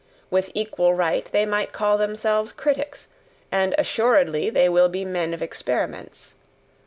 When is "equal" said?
0.55-0.95